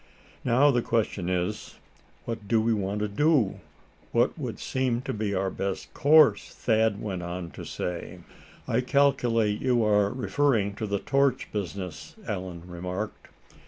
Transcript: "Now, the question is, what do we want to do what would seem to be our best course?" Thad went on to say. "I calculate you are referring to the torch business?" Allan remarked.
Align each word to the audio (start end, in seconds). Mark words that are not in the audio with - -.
"Now, 0.43 0.71
the 0.71 0.81
question 0.81 1.29
is, 1.29 1.75
what 2.25 2.47
do 2.47 2.59
we 2.59 2.73
want 2.73 3.01
to 3.01 3.07
do 3.07 3.59
what 4.11 4.35
would 4.35 4.57
seem 4.57 5.03
to 5.03 5.13
be 5.13 5.35
our 5.35 5.51
best 5.51 5.93
course?" 5.93 6.49
Thad 6.55 6.99
went 6.99 7.21
on 7.21 7.51
to 7.51 7.63
say. 7.63 8.21
"I 8.67 8.81
calculate 8.81 9.61
you 9.61 9.85
are 9.85 10.09
referring 10.09 10.73
to 10.77 10.87
the 10.87 10.97
torch 10.97 11.49
business?" 11.53 12.15
Allan 12.27 12.63
remarked. 12.65 13.27